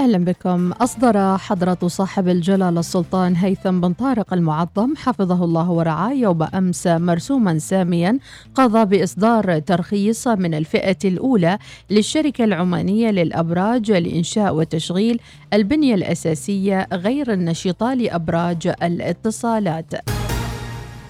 [0.00, 0.72] أهلا بكم.
[0.72, 7.58] أصدر حضرة صاحب الجلالة السلطان هيثم بن طارق المعظم حفظه الله ورعاه يوم أمس مرسوما
[7.58, 8.18] ساميا
[8.54, 11.58] قضى بإصدار ترخيص من الفئة الأولى
[11.90, 15.20] للشركة العمانية للأبراج لإنشاء وتشغيل
[15.52, 20.19] البنية الأساسية غير النشطة لأبراج الاتصالات.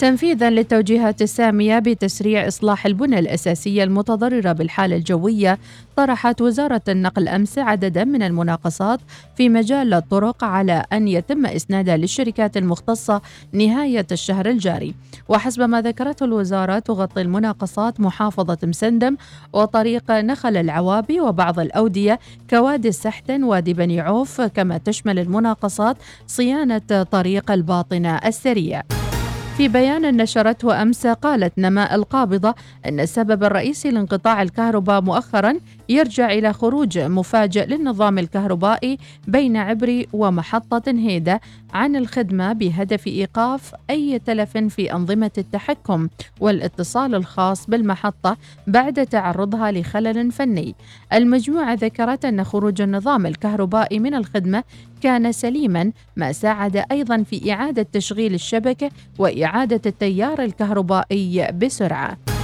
[0.01, 5.59] تنفيذا للتوجيهات السامية بتسريع إصلاح البنى الأساسية المتضررة بالحالة الجوية
[5.97, 9.01] طرحت وزارة النقل أمس عددا من المناقصات
[9.37, 14.95] في مجال الطرق على أن يتم إسنادها للشركات المختصة نهاية الشهر الجاري.
[15.29, 19.17] وحسب ما ذكرته الوزارة تغطي المناقصات محافظة مسندم
[19.53, 25.97] وطريق نخل العوابي وبعض الأودية كوادي السحتن وادي بني عوف كما تشمل المناقصات
[26.27, 28.83] صيانة طريق الباطنة السريع.
[29.61, 32.55] في بيان نشرته أمس قالت نماء القابضة
[32.87, 35.55] أن السبب الرئيسي لانقطاع الكهرباء مؤخرا
[35.91, 41.41] يرجع إلى خروج مفاجئ للنظام الكهربائي بين عبري ومحطة هيدا
[41.75, 46.09] عن الخدمة بهدف إيقاف أي تلف في أنظمة التحكم
[46.41, 50.75] والاتصال الخاص بالمحطة بعد تعرضها لخلل فني.
[51.13, 54.65] المجموعة ذكرت أن خروج النظام الكهربائي من الخدمة
[55.01, 62.40] كان سليما ما ساعد أيضا في إعادة تشغيل الشبكة وإعادة التيار الكهربائي بسرعة.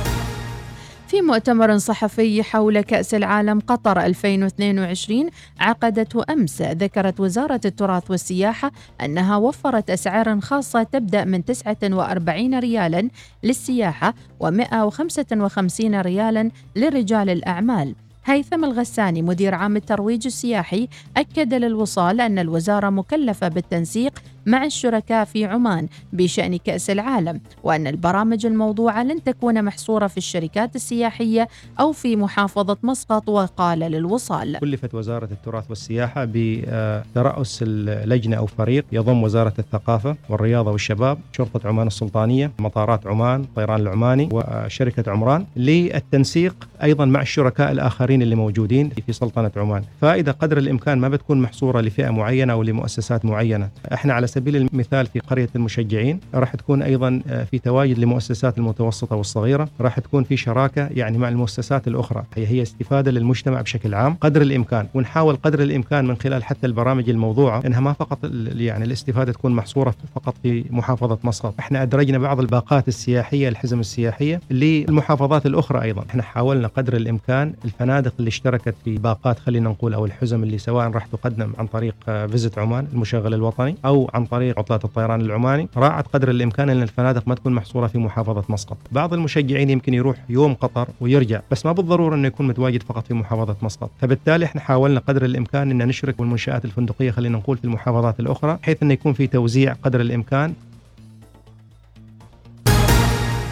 [1.08, 9.36] في مؤتمر صحفي حول كأس العالم قطر 2022 عقدته أمس ذكرت وزارة التراث والسياحة أنها
[9.36, 13.08] وفرت أسعار خاصة تبدأ من 49 ريالا
[13.42, 17.94] للسياحة و155 ريالا لرجال الأعمال.
[18.24, 24.12] هيثم الغساني مدير عام الترويج السياحي أكد للوصال أن الوزارة مكلفة بالتنسيق
[24.46, 30.76] مع الشركاء في عمان بشأن كأس العالم وأن البرامج الموضوعة لن تكون محصورة في الشركات
[30.76, 31.48] السياحية
[31.80, 34.58] أو في محافظة مسقط وقال للوصال.
[34.58, 37.62] كلفت وزارة التراث والسياحة بترأس
[38.04, 44.28] لجنة أو فريق يضم وزارة الثقافة والرياضة والشباب شرطة عمان السلطانية مطارات عمان الطيران العماني
[44.32, 49.82] وشركة عمران للتنسيق أيضا مع الشركاء الآخرين اللي موجودين في سلطنة عمان.
[50.00, 53.68] فإذا قدر الإمكان ما بتكون محصورة لفئة معينة أو لمؤسسات معينة.
[53.92, 59.16] إحنا على سبيل المثال في قرية المشجعين راح تكون أيضا آه، في تواجد لمؤسسات المتوسطة
[59.16, 62.24] والصغيرة راح تكون في شراكة يعني مع المؤسسات الأخرى.
[62.34, 64.86] هي هي استفادة للمجتمع بشكل عام قدر الإمكان.
[64.94, 68.18] ونحاول قدر الإمكان من خلال حتى البرامج الموضوعة إنها ما فقط
[68.56, 74.40] يعني الاستفادة تكون محصورة فقط في محافظة مسقط إحنا أدرجنا بعض الباقات السياحية الحزم السياحية
[74.50, 76.04] للمحافظات الأخرى أيضا.
[76.10, 80.90] إحنا حاولنا قدر الإمكان الفنادق اللي اشتركت في باقات خلينا نقول أو الحزم اللي سواء
[80.90, 86.06] راح تقدم عن طريق فيزت عمان المشغل الوطني أو عن طريق عطلات الطيران العماني راعت
[86.06, 88.76] قدر الإمكان أن الفنادق ما تكون محصورة في محافظة مسقط.
[88.92, 93.14] بعض المشجعين يمكن يروح يوم قطر ويرجع بس ما بالضرورة انه يكون متواجد فقط في
[93.14, 93.90] محافظة مسقط.
[94.00, 98.82] فبالتالي إحنا حاولنا قدر الإمكان أن نشرك بالمنشآت الفندقية خلينا نقول في المحافظات الأخرى بحيث
[98.82, 100.54] انه يكون في توزيع قدر الإمكان.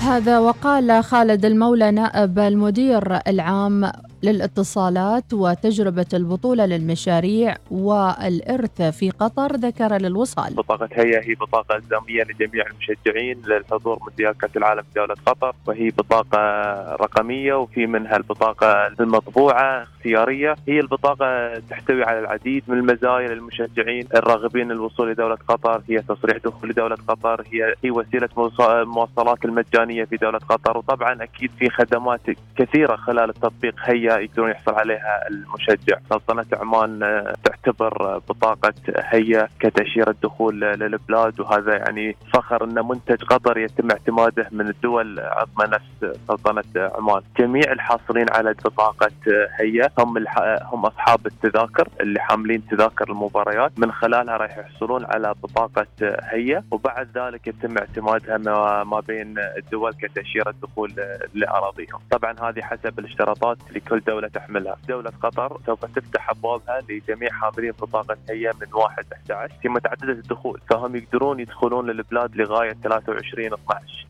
[0.01, 3.91] هذا وقال خالد المولى نائب المدير العام
[4.25, 10.55] للاتصالات وتجربة البطولة للمشاريع والإرث في قطر ذكر للوصال.
[10.55, 15.91] بطاقة هي هي بطاقة إلزامية لجميع المشجعين للحضور مونديال كأس العالم في دولة قطر وهي
[15.91, 16.39] بطاقة
[16.97, 20.57] رقمية وفي منها البطاقة المطبوعة اختيارية.
[20.69, 25.83] هي البطاقة تحتوي على العديد من المزايا للمشجعين الراغبين الوصول لدولة قطر.
[25.89, 28.29] هي تصريح دخول لدولة قطر هي هي وسيلة
[28.61, 30.79] المواصلات المجانية في دولة قطر.
[30.79, 32.21] وطبعا أكيد في خدمات
[32.57, 33.75] كثيرة خلال التطبيق
[34.19, 35.99] يقدرون يحصل عليها المشجع.
[36.11, 43.59] سلطنة عمان آه، تعتبر بطاقة هي كتأشيرة دخول للبلاد وهذا يعني فخر أن منتج قطر
[43.59, 47.23] يتم اعتماده من الدول عظمى نفس سلطنة عمان.
[47.39, 49.11] جميع الحاصلين على بطاقة
[49.61, 50.25] هي هم
[50.63, 53.73] هم أصحاب التذاكر اللي حاملين تذاكر المباريات.
[53.79, 58.39] من خلالها راح يحصلون على بطاقة هي وبعد ذلك يتم اعتمادها
[58.85, 60.93] ما بين الدول كتأشيرة دخول
[61.35, 62.01] لأراضيهم.
[62.11, 64.77] طبعا هذه حسب الاشتراطات لكل دولة تحملها.
[64.89, 70.61] دولة قطر سوف تفتح أبوابها لجميع حاملين بطاقة هي من 1 11 في متعددة الدخول.
[70.71, 74.07] فهم يقدرون يدخلون للبلاد لغاية 23 12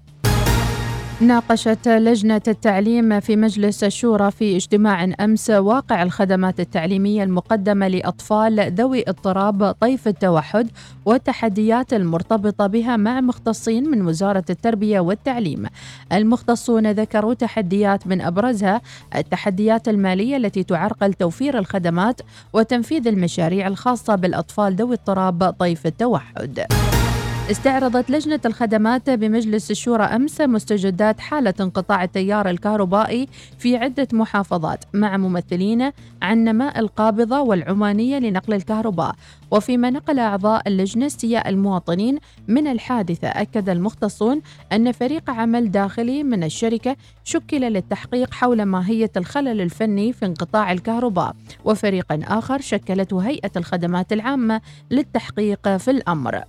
[1.21, 9.05] ناقشت لجنة التعليم في مجلس الشورى في اجتماع أمس واقع الخدمات التعليمية المقدمة لأطفال ذوي
[9.09, 10.71] اضطراب طيف التوحد
[11.05, 15.67] والتحديات المرتبطة بها مع مختصين من وزارة التربية والتعليم.
[16.13, 18.81] المختصون ذكروا تحديات من أبرزها
[19.17, 22.21] التحديات المالية التي تعرقل توفير الخدمات
[22.53, 26.67] وتنفيذ المشاريع الخاصة بالأطفال ذوي اضطراب طيف التوحد.
[27.51, 35.17] استعرضت لجنة الخدمات بمجلس الشورى أمس مستجدات حالة انقطاع التيار الكهربائي في عدة محافظات مع
[35.17, 35.91] ممثلين
[36.23, 39.15] عن نماء القابضة والعمانية لنقل الكهرباء.
[39.51, 42.19] وفيما نقل أعضاء اللجنة استياء المواطنين
[42.49, 44.43] من الحادثة أكد المختصون
[44.73, 51.35] أن فريق عمل داخلي من الشركة شكل للتحقيق حول ماهية الخلل الفني في انقطاع الكهرباء.
[51.65, 56.45] وفريق آخر شكلته هيئة الخدمات العامة للتحقيق في الأمر.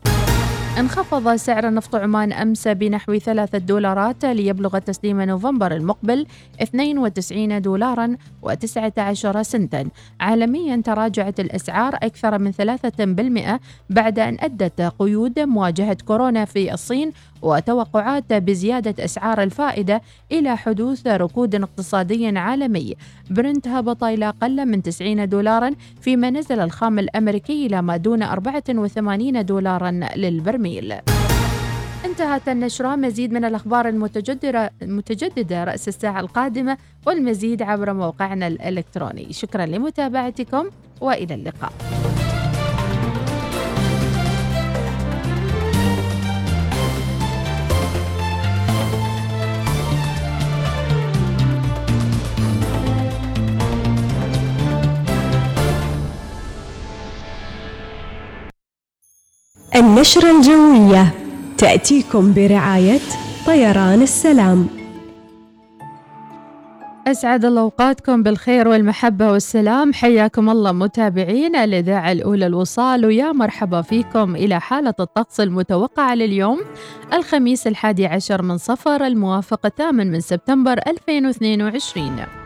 [0.79, 6.25] انخفض سعر نفط عمان أمس بنحو ثلاثة دولارات ليبلغ تسليم نوفمبر المقبل
[6.61, 9.89] 92 دولارا و19 سنتا.
[10.19, 17.11] عالميا تراجعت الأسعار أكثر من ثلاثة بالمئة بعد أن أدت قيود مواجهة كورونا في الصين
[17.41, 20.01] وتوقعات بزيادة أسعار الفائدة
[20.31, 22.95] إلى حدوث ركود اقتصادي عالمي.
[23.29, 29.45] برنت هبط إلى أقل من 90 دولارا فيما نزل الخام الأمريكي إلى ما دون 84
[29.45, 30.64] دولارا للبرميل
[32.05, 32.95] انتهت النشرة.
[32.95, 39.33] مزيد من الأخبار المتجددة المتجددة رأس الساعة القادمة والمزيد عبر موقعنا الإلكتروني.
[39.33, 40.69] شكرا لمتابعتكم
[41.01, 41.73] وإلى اللقاء.
[59.75, 61.13] النشرة الجوية.
[61.57, 62.99] تأتيكم برعاية
[63.45, 64.67] طيران السلام.
[67.07, 69.93] أسعد الله أوقاتكم بالخير والمحبة والسلام.
[69.93, 76.59] حياكم الله متابعين الإذاعة الأولى الوصال ويا مرحبا فيكم إلى حالة الطقس المتوقعة لليوم
[77.13, 82.44] الخميس الحادي عشر من صفر الموافق الثامن من سبتمبر 2022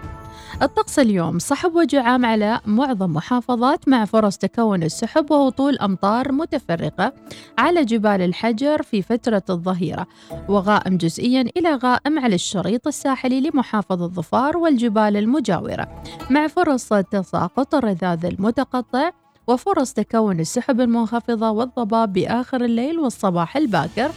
[0.61, 7.13] الطقس اليوم صحب وجعام على معظم محافظات مع فرص تكون السحب وهطول أمطار متفرقة
[7.57, 10.07] على جبال الحجر في فترة الظهيرة
[10.49, 18.25] وغائم جزئيا إلى غائم على الشريط الساحلي لمحافظة ظفار والجبال المجاورة مع فرص تساقط الرذاذ
[18.25, 19.11] المتقطع
[19.47, 24.11] وفرص تكون السحب المنخفضة والضباب بآخر الليل والصباح الباكر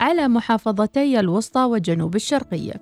[0.00, 2.74] على محافظتي الوسطى والجنوب الشرقية.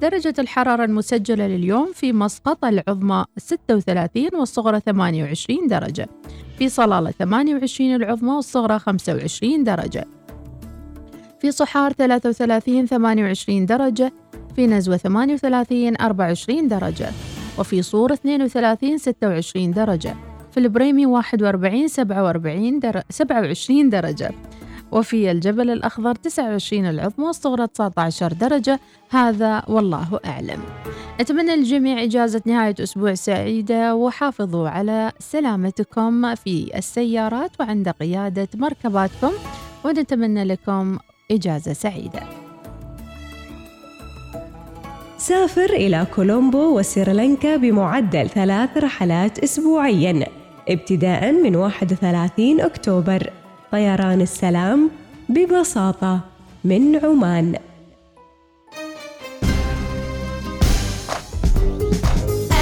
[0.00, 6.08] درجة الحرارة المسجلة لليوم في مسقط العظمى 36 والصغرى 28 درجة.
[6.58, 10.06] في صلالة 28 العظمى والصغرى 25 درجة.
[11.40, 14.12] في صحار 33 28 درجة.
[14.56, 17.08] في نزوة 38 24 درجة.
[17.58, 20.14] وفي صور 32 26 درجة.
[20.50, 23.02] في البريمي 41 47 در...
[23.10, 24.30] 27 درجة.
[24.92, 28.80] وفي الجبل الأخضر 29 العظمى والصغرى 19 درجة.
[29.10, 30.60] هذا والله أعلم.
[31.20, 39.32] أتمنى للجميع إجازة نهاية أسبوع سعيدة وحافظوا على سلامتكم في السيارات وعند قيادة مركباتكم
[39.84, 40.98] ونتمنى لكم
[41.30, 42.20] إجازة سعيدة.
[45.18, 50.26] سافر إلى كولومبو وسريلانكا بمعدل ثلاث رحلات أسبوعياً
[50.68, 53.30] ابتداء من 31 أكتوبر.
[53.72, 54.90] طيران السلام
[55.28, 56.20] ببساطة
[56.64, 57.54] من عمان.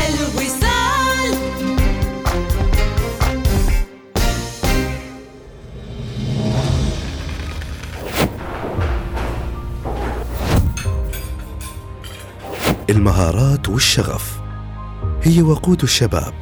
[0.08, 1.32] الوصال.
[12.90, 14.40] المهارات والشغف
[15.22, 16.34] هي وقود الشباب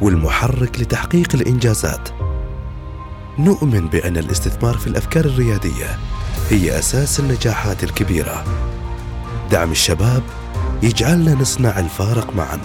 [0.00, 2.27] والمحرك لتحقيق الإنجازات.
[3.38, 5.98] نؤمن بأن الاستثمار في الأفكار الريادية
[6.50, 8.44] هي أساس النجاحات الكبيرة.
[9.50, 10.22] دعم الشباب
[10.82, 12.60] يجعلنا نصنع الفارق معا.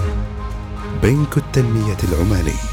[1.04, 2.73] بنك التنمية العماني.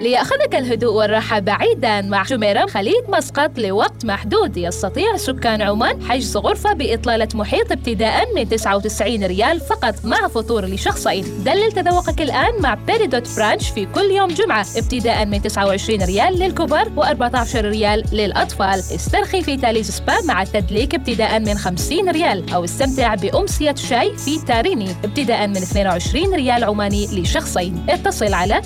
[0.00, 4.56] ليأخذك الهدوء والراحة بعيدا مع جميرة خليج مسقط لوقت محدود.
[4.56, 11.24] يستطيع سكان عمان حجز غرفة بإطلالة محيط ابتداء من 99 ريال فقط مع فطور لشخصين.
[11.44, 16.88] دلل تذوقك الآن مع Peridot brunch في كل يوم جمعة ابتداء من 29 ريال للكبار
[16.96, 18.78] و14 ريال للأطفال.
[18.78, 24.38] استرخي في Talise Spa مع التدليك ابتداء من 50 ريال أو استمتع بأمسية شاي في
[24.38, 27.86] تاريني ابتداء من 22 ريال عماني لشخصين.
[27.88, 28.62] اتصل على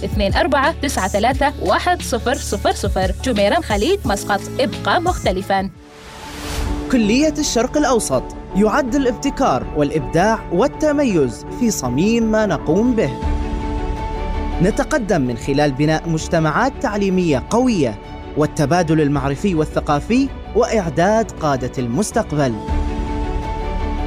[1.18, 5.70] 2493 1000 جميرة خليج مسقط ابقى مختلفا.
[6.92, 8.22] كلية الشرق الأوسط.
[8.56, 13.10] يعد الابتكار والإبداع والتميز في صميم ما نقوم به.
[14.62, 17.98] نتقدم من خلال بناء مجتمعات تعليمية قوية
[18.36, 22.54] والتبادل المعرفي والثقافي وإعداد قادة المستقبل.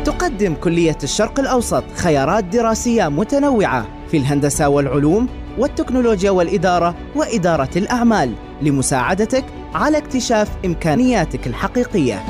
[0.05, 5.27] تقدم كلية الشرق الأوسط خيارات دراسية متنوعة في الهندسة والعلوم
[5.57, 12.23] والتكنولوجيا والإدارة وإدارة الأعمال لمساعدتك على اكتشاف إمكانياتك الحقيقية.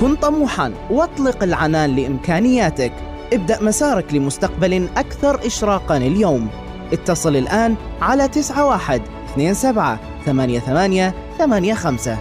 [0.00, 2.92] كن طموحا واطلق العنان لإمكانياتك.
[3.32, 6.48] ابدأ مسارك لمستقبل أكثر إشراقا اليوم.
[6.92, 12.18] اتصل الآن على 91 27 88 85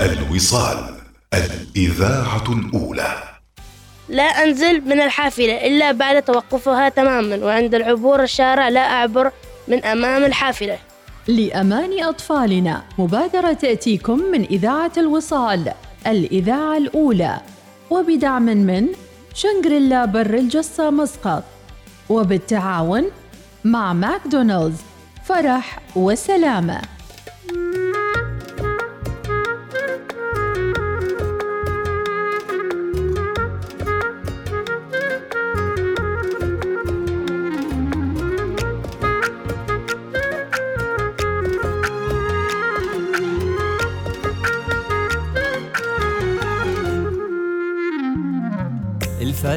[0.00, 0.95] الوصال
[1.36, 3.14] الإذاعة الأولى.
[4.08, 9.30] لا أنزل من الحافلة إلا بعد توقفها تماما وعند العبور الشارع لا أعبر
[9.68, 10.78] من أمام الحافلة.
[11.28, 15.72] لأمان أطفالنا مبادرة تأتيكم من إذاعة الوصال
[16.06, 17.40] الإذاعة الأولى.
[17.90, 18.86] وبدعم من
[19.34, 21.44] شنغريلا بر الجصة مسقط.
[22.08, 23.04] وبالتعاون
[23.64, 24.76] مع ماكدونالدز
[25.24, 26.95] فرح وسلامة.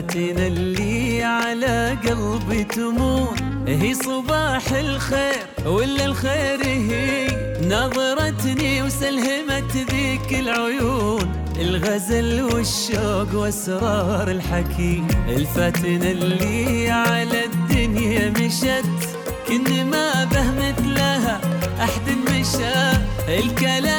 [0.09, 7.27] الفاتنة اللي على قلبي تموت هي صباح الخير ولا الخير هي؟
[7.63, 19.09] نظرتني وسلهمت ذيك العيون الغزل والشوق واسرار الحكي الفاتنة اللي على الدنيا مشت
[19.47, 21.41] كن ما به مثلها
[21.83, 22.99] أحد مشى.
[23.27, 23.98] الكلام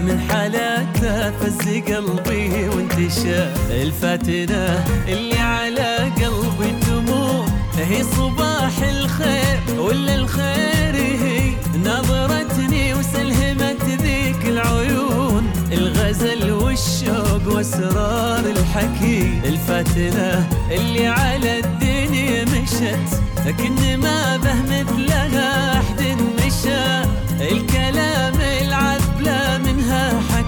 [0.00, 7.50] من حالاتها فز قلبي وانتشى الفاتنة اللي على قلبي تموت.
[7.76, 11.52] هي صباح الخير ولا الخير هي؟
[11.84, 15.52] نظرتني وسلهمت ذيك العيون.
[15.72, 23.20] الغزل والشوق واسرار الحكي الفاتنة اللي على الدنيا مشت.
[23.46, 26.02] لكن ما به مثلها أحد
[26.38, 27.10] مشى.
[27.40, 28.39] الكلام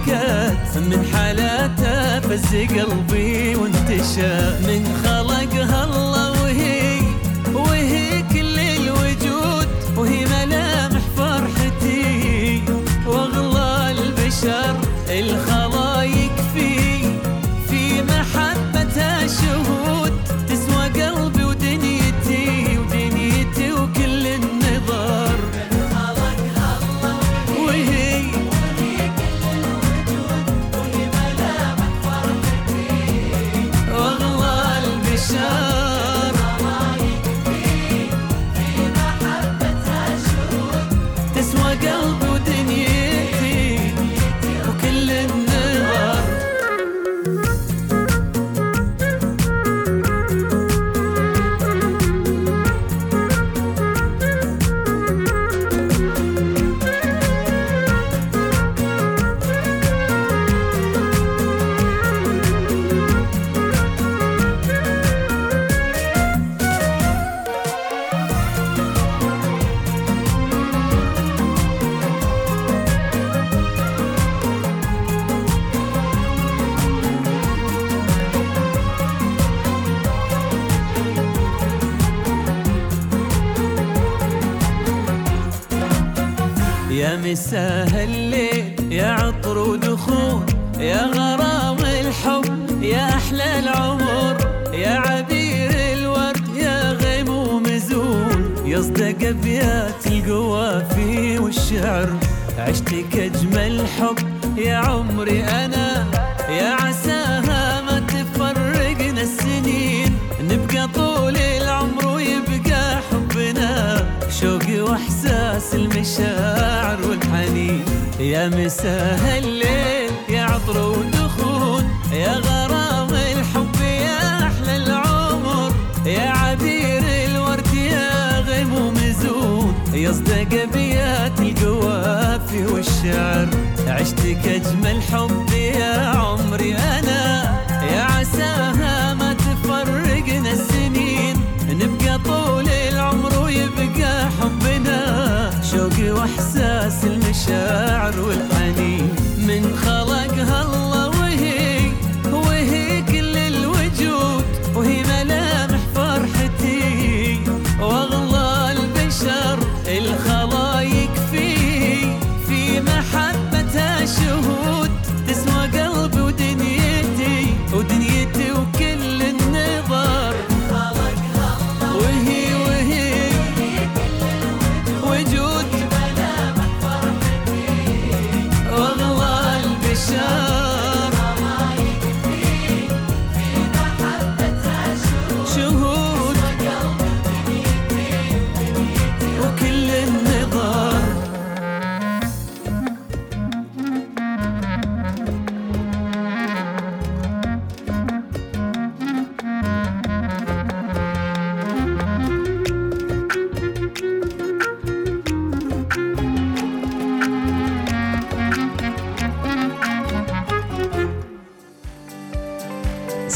[0.03, 4.35] حكات من حالاتها فز قلبي وانتشى.
[4.67, 7.01] من خلقها الله وهي
[7.53, 9.67] وهي كل الوجود
[9.97, 12.63] وهي ملامح فرحتي.
[13.07, 14.75] وأغلى البشر
[15.09, 15.62] الخلايق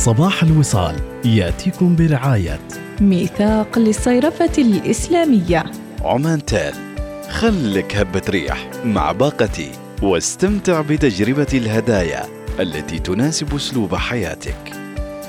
[0.08, 0.96] صباح الوصال
[1.26, 2.60] يأتيكم برعاية.
[3.02, 5.64] ميثاق للصيرفة الإسلامية.
[6.02, 6.74] عمان تال
[7.30, 9.72] خلك هبة ريح مع باقتي
[10.02, 12.26] واستمتع بتجربة الهدايا
[12.60, 14.74] التي تناسب أسلوب حياتك.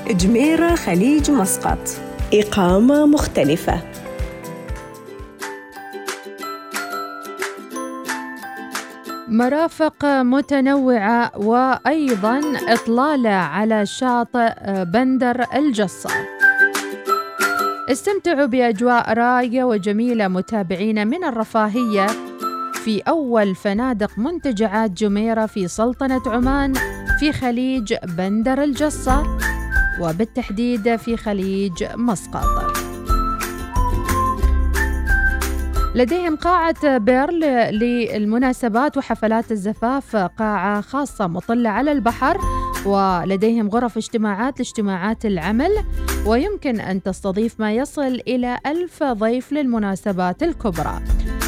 [0.09, 1.89] جميرة خليج مسقط.
[2.33, 3.81] إقامة مختلفة.
[9.39, 14.53] مرافق متنوعة وأيضا إطلالة على شاطئ
[14.85, 16.09] بندر الجصة
[17.91, 22.07] استمتعوا بأجواء رايقة وجميلة متابعين من الرفاهية
[22.73, 26.73] في أول فنادق منتجعات جميرة في سلطنة عمان
[27.19, 29.37] في خليج بندر الجصة
[30.01, 32.88] وبالتحديد في خليج مسقط.
[35.99, 37.39] لديهم قاعة بيرل
[37.79, 42.37] للمناسبات وحفلات الزفاف قاعة خاصة مطلة على البحر
[42.85, 45.71] ولديهم غرف اجتماعات لاجتماعات العمل
[46.25, 50.99] ويمكن أن تستضيف ما يصل إلى ألف ضيف للمناسبات الكبرى.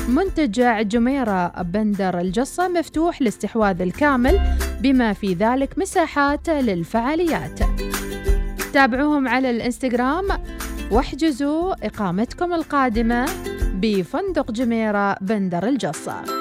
[0.10, 4.40] منتجع جميرة بندر الجصة مفتوح لاستحواذ الكامل
[4.82, 7.60] بما في ذلك مساحات للفعاليات.
[8.74, 10.28] تابعوهم على الإنستغرام
[10.92, 13.26] واحجزوا إقامتكم القادمة.
[13.82, 16.41] بفندق جميرة بندر الجصة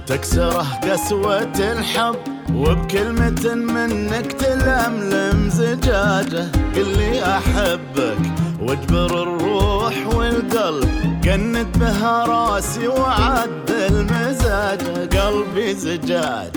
[0.00, 2.16] وتكسره قسوة الحب
[2.54, 6.46] وبكلمة منك تلملم زجاجة.
[6.76, 8.18] قل لي أحبك
[8.60, 16.56] واجبر الروح والقلب جند بها راسي وعدل مزاجه قلبي زجاج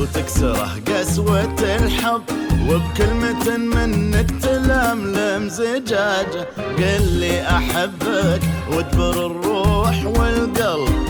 [0.00, 2.22] وتكسره قسوة الحب
[2.68, 6.48] وبكلمة منك تلملم زجاجة.
[6.78, 11.09] قل لي أحبك واجبر الروح والقلب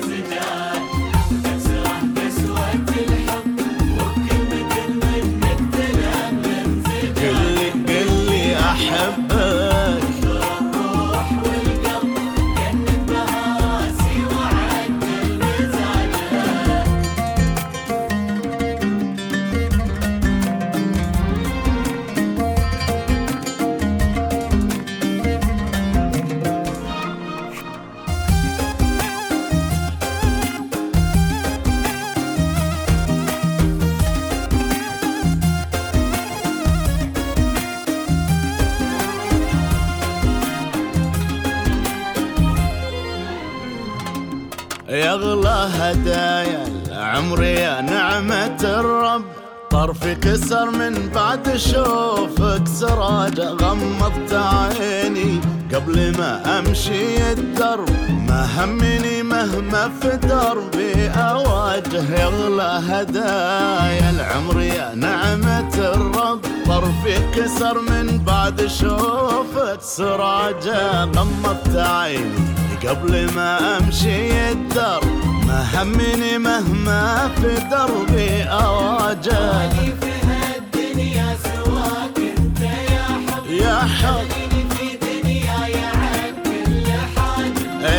[50.13, 55.41] كسر من بعد شوفك سراجة غمضت عيني.
[55.73, 57.89] قبل ما أمشي الدرب
[58.27, 61.09] ما همني مهما في دربي.
[61.09, 66.41] أواجه يغلى هدايا العمر يا نعمة الرب.
[66.65, 72.51] طرفي كسر من بعد شوفك سراجة غمضت عيني.
[72.87, 79.69] قبل ما أمشي الدرب ما همني مهما في دربي أواجه.
[80.01, 82.61] في هالدنيا سواك انت
[82.91, 84.27] يا حب يا حب
[84.69, 84.97] في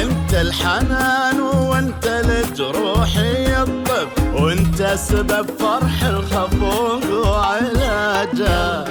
[0.02, 8.84] أنت الحنان وأنت لجروحي الطب وأنت سبب فرح الخفوق وعلاجه.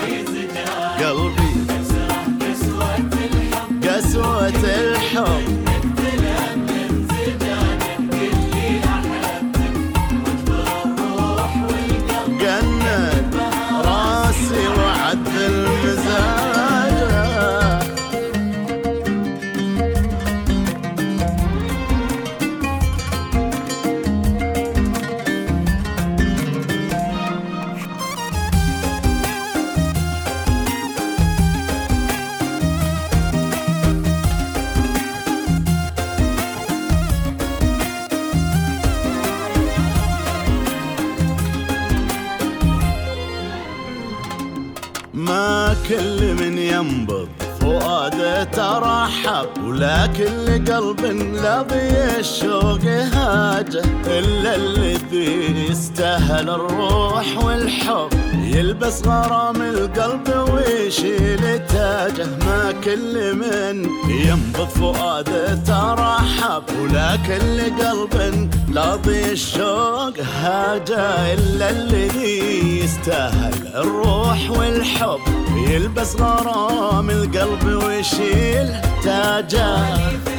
[49.81, 58.20] ترحب ولا كل قلب لضي الشوق هاجه إلا الذي يستاهل الروح والحب.
[58.55, 69.31] يلبس غرام القلب ويشيل تاجه ما كل من ينبض فؤاده ترحب ولا كل قلب لاضي
[69.31, 75.19] الشوق هاجه إلا الذي يستاهل الروح والحب.
[75.67, 78.67] يلبس غرام القلب ويشيل
[79.03, 80.30] تاجه.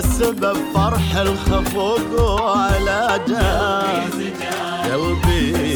[0.00, 3.82] سبب فرح الخفوق وعلاجه.
[4.92, 5.71] قلبي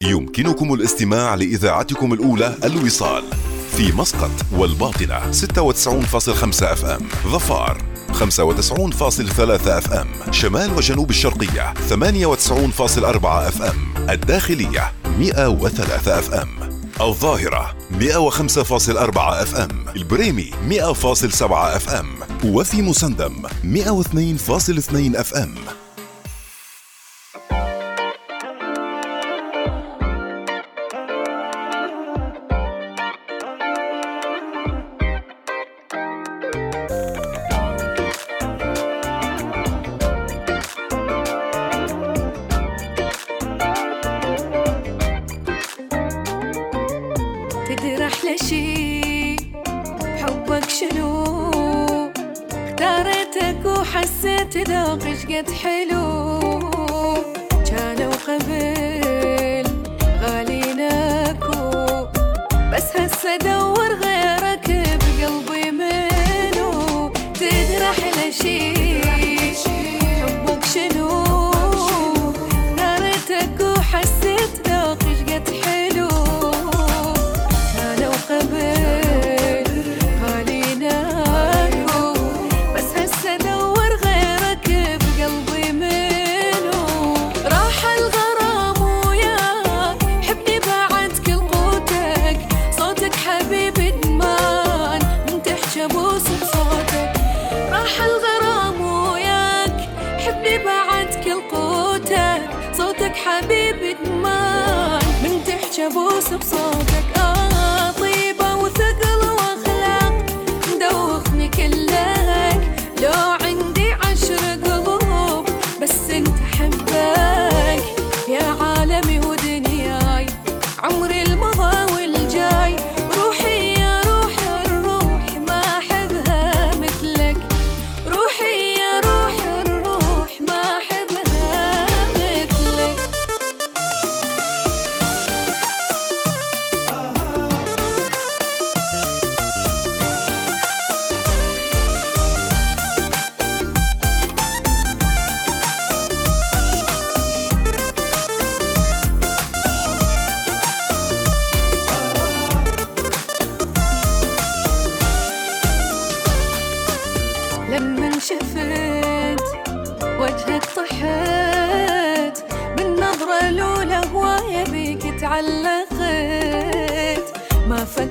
[0.03, 3.25] يمكنكم الاستماع لإذاعتكم الأولى الوصال
[3.77, 16.19] في مسقط والباطنة 96.5 FM ظفار 95.3 FM شمال وجنوب الشرقية 98.4 FM الداخلية 103
[16.19, 22.07] اف ام الظاهرة 105.4 أف إم البريمي 100.7 أف إم
[22.45, 25.55] وفي مسندم 102.2 أف إم.
[54.89, 56.09] ذوقك قد حلو.
[57.71, 59.65] كانوا قبل
[60.23, 61.61] غاليناكو
[62.73, 64.69] بس هسه دور غيرك
[65.19, 65.68] بقلبي.
[106.51, 106.88] So.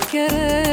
[0.08, 0.67] querer.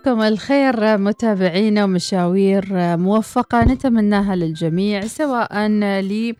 [0.00, 5.66] وصباحكم الخير متابعينا ومشاوير موفقة نتمناها للجميع سواء
[6.00, 6.34] ل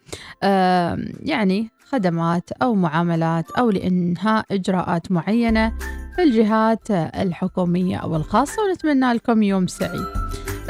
[1.23, 5.73] يعني خدمات أو معاملات أو لإنهاء إجراءات معينة
[6.17, 10.07] في الجهات الحكومية أو الخاصة ونتمنى لكم يوم سعيد.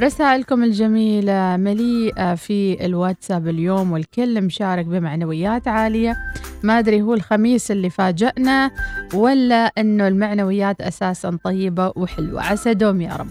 [0.00, 6.16] رسائلكم الجميلة مليئة في الواتساب اليوم والكل مشارك بمعنويات عالية.
[6.62, 8.70] ما أدري هو الخميس اللي فاجأنا
[9.14, 12.42] ولا أنه المعنويات أساسا طيبة وحلوة.
[12.42, 13.28] عسى دوم يا رب.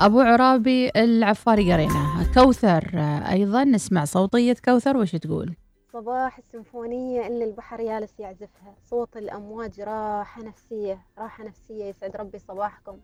[0.00, 2.98] أبو عرابي العفاري قريناها كوثر
[3.30, 4.96] أيضا نسمع صوتية كوثر.
[4.96, 5.54] وش تقول؟
[5.92, 8.74] صباح السيمفونية اللي البحر يالس يعزفها.
[8.90, 11.84] صوت الأمواج راحة نفسية راحة نفسية.
[11.84, 12.96] يسعد ربي صباحكم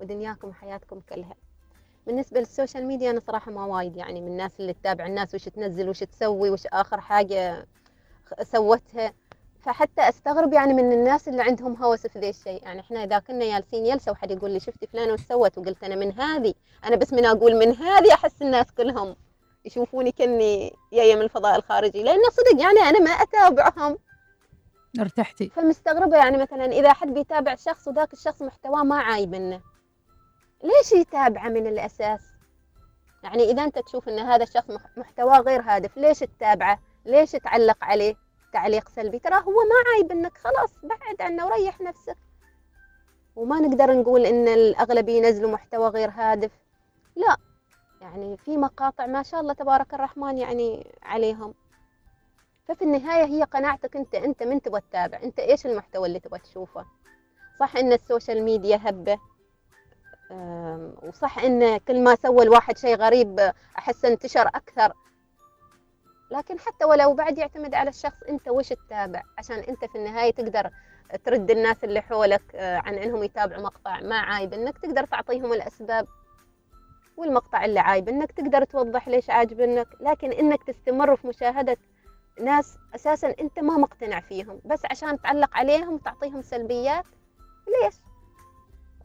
[0.00, 1.34] ودنياكم وحياتكم كلها.
[2.06, 5.44] بالنسبة لل social media أنا صراحة ما وايد يعني من الناس اللي تتابع الناس وش
[5.44, 7.66] تنزل وش تسوي وش آخر حاجة
[8.42, 9.12] سوتها.
[9.60, 12.62] فحتى أستغرب يعني من الناس اللي عندهم هوس في ذي الشيء.
[12.62, 15.94] يعني إحنا إذا كنا جالسين جلسه وحد يقول لي شفتي فلانة وش سوت؟ وقلت أنا
[15.96, 16.54] من هذه.
[16.84, 19.16] أنا بس من أقول من هذه أحس الناس كلهم
[19.64, 22.02] يشوفوني كني جاية من الفضاء الخارجي.
[22.02, 23.98] لأن صدق يعني أنا ما أتابعهم.
[25.00, 29.60] ارتحتي فمستغربة يعني مثلا إذا حد بيتابع شخص وذاك الشخص محتواه ما عايب منه.
[30.64, 32.20] ليش يتابعه من الأساس؟
[33.22, 37.76] يعني إذا أنت تشوف إن هذا الشخص مح- محتواه غير هادف ليش تتابعه؟ ليش تعلق
[37.82, 38.14] عليه؟
[38.54, 39.18] تعليق سلبي.
[39.18, 42.16] ترى هو ما عايب إنك خلاص بعد عنه وريح نفسك.
[43.36, 46.50] وما نقدر نقول إن الاغلب ينزلوا محتوى غير هادف.
[47.16, 47.36] لا
[48.00, 51.54] يعني في مقاطع ما شاء الله تبارك الرحمن يعني عليهم.
[52.68, 55.22] ففي النهاية هي قناعتك أنت أنت من تبغى تتابع.
[55.22, 56.84] أنت إيش المحتوى اللي تبغى تشوفه؟
[57.60, 59.18] صح إن ال social media هبة.
[61.08, 64.92] وصح إن كل ما سوى الواحد شيء غريب أحس انتشر أكثر.
[66.30, 70.70] لكن حتى ولو بعد يعتمد على الشخص أنت وش تتابع؟ عشان أنت في النهاية تقدر
[71.24, 76.06] ترد الناس اللي حولك آه، عن إنهم يتابعوا مقطع ما عايب إنك تقدر تعطيهم الأسباب
[77.16, 81.76] والمقطع اللي عايب إنك تقدر توضح ليش عاجبنك لكن إنك تستمر في مشاهدة
[82.40, 84.60] ناس أساسا أنت ما مقتنع فيهم.
[84.64, 87.04] بس عشان تعلق عليهم وتعطيهم سلبيات
[87.66, 87.94] ليش؟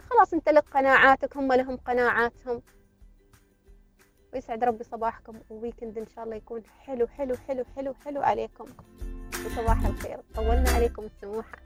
[0.10, 2.62] خلاص أنت لك قناعاتك هم لهم قناعاتهم.
[4.34, 8.66] ويسعد ربي صباحكم وويكند إن شاء الله يكون حلو حلو حلو حلو حلو عليكم.
[9.46, 10.18] وصباح الخير.
[10.36, 11.58] طولنا عليكم السموحه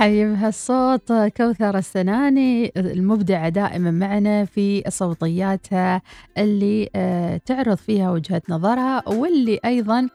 [0.00, 6.02] حي بهالصوت كوثر السناني المبدعة دائما معنا في صوتياتها
[6.38, 10.08] اللي آه، تعرض فيها وجهة نظرها واللي أيضا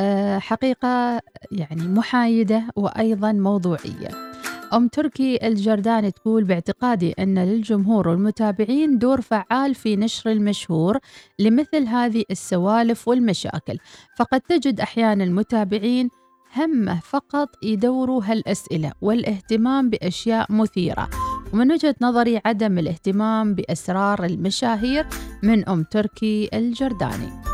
[0.00, 1.20] آه، حقيقة
[1.52, 4.33] يعني محايدة وأيضا موضوعية.
[4.72, 10.98] أم تركي الجرداني تقول باعتقادي أن للجمهور والمتابعين دور فعال في نشر المشهور
[11.38, 13.78] لمثل هذه السوالف والمشاكل
[14.18, 16.10] فقد تجد أحيانا المتابعين
[16.56, 21.08] همه فقط يدوروا هالأسئلة والاهتمام بأشياء مثيرة.
[21.52, 25.06] ومن وجهة نظري عدم الاهتمام بأسرار المشاهير
[25.42, 27.53] من أم تركي الجرداني.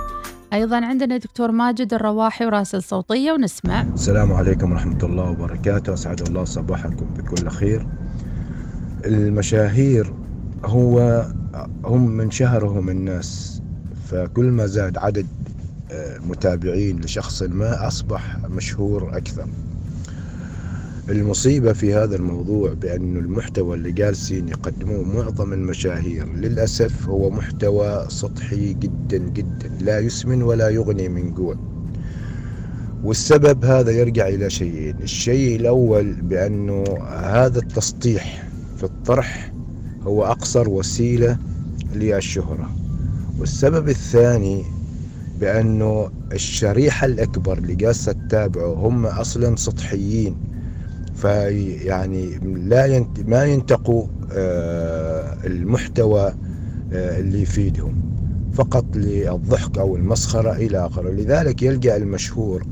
[0.52, 3.82] أيضا عندنا دكتور ماجد الرواحي وراسل صوتية ونسمع.
[3.82, 5.94] السلام عليكم ورحمة الله وبركاته.
[5.94, 7.86] أسعد الله صباحكم بكل خير.
[9.04, 10.14] المشاهير
[10.64, 11.26] هو
[11.84, 13.62] هم من شهرهم الناس
[14.06, 15.26] فكل ما زاد عدد
[15.90, 19.46] آه، متابعين لشخص ما أصبح مشهور أكثر.
[21.10, 28.72] المصيبة في هذا الموضوع بأن المحتوى اللي جالسين يقدموه معظم المشاهير للأسف هو محتوى سطحي
[28.74, 31.56] جدا جدا لا يسمن ولا يغني من جوع.
[33.04, 34.96] والسبب هذا يرجع إلى شيئين.
[35.02, 39.52] الشيء الأول بأنه هذا التسطيح في الطرح
[40.02, 41.38] هو أقصر وسيلة
[41.94, 42.70] للشهرة.
[43.38, 44.64] والسبب الثاني
[45.40, 50.36] بأنه الشريحة الأكبر اللي جالسة تتابعه هم أصلا سطحيين.
[51.20, 56.34] فيعني لا ينت ما ينتقوا آه، المحتوى
[56.92, 58.02] آه، اللي يفيدهم
[58.52, 61.10] فقط للضحك أو المسخرة إلى آخره.
[61.10, 62.66] لذلك يلجأ المشهور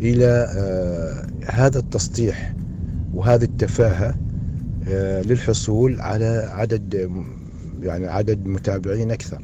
[0.00, 2.54] إلى آه، هذا التسطيح
[3.14, 4.14] وهذه التفاهة
[5.26, 7.10] للحصول على عدد
[7.82, 9.42] يعني عدد متابعين أكثر.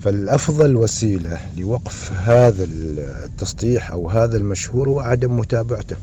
[0.00, 2.64] فالأفضل وسيلة لوقف هذا
[3.24, 5.96] التسطيح أو هذا المشهور هو عدم متابعته.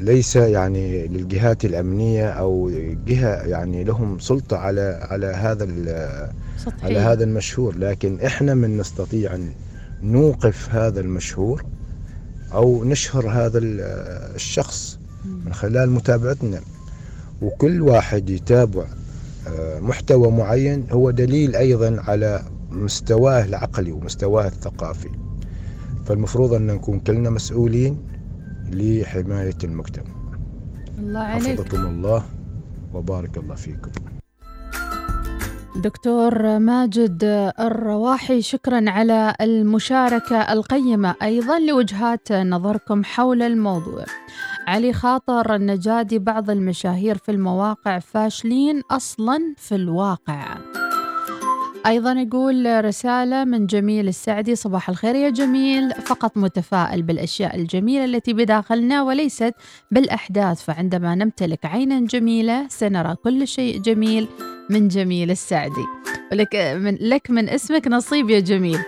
[0.00, 2.70] ليس يعني للجهات الأمنية أو
[3.06, 6.30] جهة يعني لهم سلطة على على هذا ال-
[6.82, 7.76] على هذا المشهور.
[7.78, 9.50] لكن إحنا من نستطيع أن
[10.02, 11.64] نوقف هذا المشهور
[12.54, 13.80] أو نشهر هذا ال-
[14.34, 14.98] الشخص
[15.44, 16.60] من خلال متابعتنا.
[17.42, 18.84] وكل واحد يتابع
[19.48, 25.08] آه، محتوى معين هو دليل أيضا على مستواه العقلي ومستواه الثقافي.
[26.06, 27.98] فالمفروض أن نكون كلنا مسؤولين
[28.70, 30.14] لحماية المجتمع
[30.98, 31.60] الله عليك.
[31.60, 32.24] حفظكم الله
[32.94, 33.90] وبارك الله فيكم.
[35.76, 37.24] دكتور ماجد
[37.60, 41.14] الرواحي شكرا على المشاركة القيمة.
[41.22, 44.04] أيضا لوجهات نظركم حول الموضوع.
[44.66, 50.56] علي خاطر النجادي بعض المشاهير في المواقع فاشلين أصلا في الواقع.
[51.88, 55.90] أيضا يقول رسالة من جميل السعدي صباح الخير يا جميل.
[55.90, 59.54] فقط متفائل بالأشياء الجميلة التي بداخلنا وليست
[59.90, 64.28] بالأحداث فعندما نمتلك عينا جميلة سنرى كل شيء جميل
[64.70, 65.86] من جميل السعدي.
[66.32, 68.78] ولك من لك من اسمك نصيب يا جميل.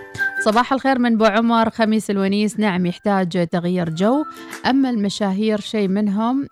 [0.45, 2.59] صباح الخير من بو عمر خميس الونيس.
[2.59, 4.23] نعم يحتاج تغيير جو.
[4.65, 6.47] أما المشاهير شيء منهم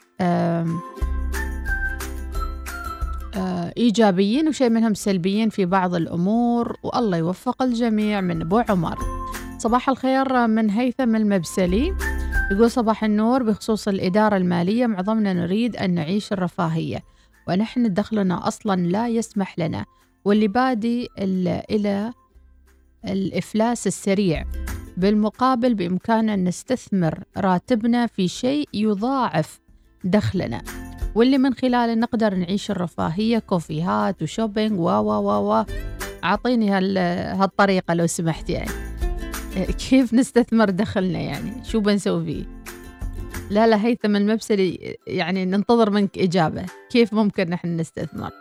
[3.78, 8.98] إيجابيين وشيء منهم سلبيين في بعض الأمور والله يوفق الجميع من أبو عمر.
[9.58, 11.96] صباح الخير من هيثم المبسلي.
[12.52, 17.04] يقول صباح النور بخصوص الإدارة المالية معظمنا نريد أن نعيش الرفاهية
[17.48, 19.86] ونحن دخلنا أصلا لا يسمح لنا
[20.26, 21.08] واللي يؤدي
[21.72, 22.14] إلى
[23.06, 24.46] الإفلاس السريع.
[24.98, 29.60] بالمقابل بإمكاننا أن نستثمر راتبنا في شيء يضاعف
[30.04, 30.62] دخلنا.
[31.16, 35.66] واللي من خلاله نقدر نعيش الرفاهية كوفيهات و shopping و و و و
[36.24, 36.98] أعطيني هال
[37.42, 38.72] هالطريقة لو سمحت يعني.
[39.90, 42.46] كيف نستثمر دخلنا يعني؟ شو بنسوي فيه؟
[43.50, 46.66] لا لا هيثم المبسلي يعني ننتظر منك إجابة.
[46.90, 48.32] كيف ممكن نحن نستثمر؟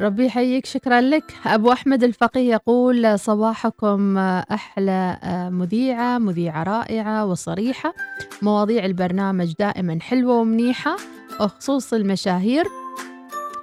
[0.00, 1.34] ربي يحييك شكرا لك.
[1.46, 5.18] أبو أحمد الفقيه يقول صباحكم أحلى
[5.52, 7.94] مذيعة مذيعة رائعة وصريحة.
[8.42, 10.96] مواضيع البرنامج دائما حلوة ومنيحة.
[11.40, 12.64] وخصوص المشاهير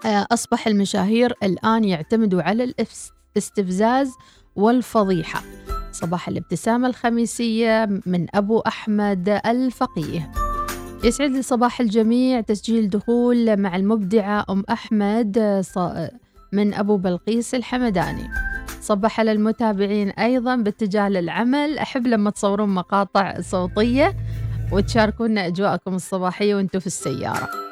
[0.06, 4.12] آه، أصبح المشاهير الآن يعتمدوا على الاستفزاز
[4.56, 5.44] والفضيحة.
[5.92, 10.32] صباح الابتسامة الخميسية من أبو أحمد الفقيه.
[11.04, 15.64] يسعد لي صباح الجميع تسجيل دخول مع المبدعة أم أحمد
[16.54, 18.30] من أبو بلقيس الحمداني.
[18.82, 21.78] صبح على المتابعين أيضا باتجاه للعمل.
[21.78, 24.16] أحب لما تصورون مقاطع صوتية
[24.72, 27.67] وتشاركونا أجواءكم الصباحية وأنتم في السيارة.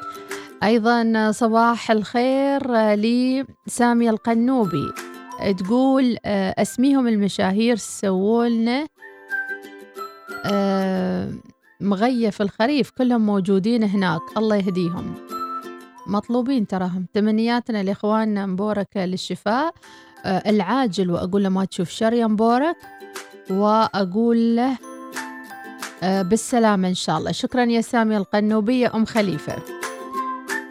[0.62, 4.92] أيضا صباح الخير لسامية القنوبي.
[5.58, 8.86] تقول آه، أسميهم المشاهير سوولنا
[10.46, 11.30] آه،
[11.80, 14.20] مغيف الخريف كلهم موجودين هناك.
[14.36, 15.14] الله يهديهم.
[16.06, 17.06] مطلوبين تراهم.
[17.14, 19.74] تمنياتنا لإخواننا مبورك للشفاء.
[20.24, 22.76] آه، العاجل وأقول له ما تشوف شر يا مبورك.
[23.50, 24.78] وأقول له
[26.02, 27.32] بالسلامة إن شاء الله.
[27.32, 29.75] شكرا يا سامي القنوبية أم خليفة.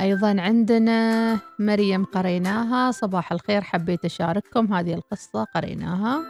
[0.02, 6.22] أيضا عندنا مريم قريناها صباح الخير حبيت أشارككم هذه القصة قريناها.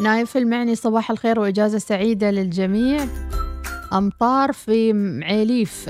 [0.00, 3.06] نايف المعني صباح الخير وإجازة سعيدة للجميع.
[3.92, 5.88] أمطار في معيليف.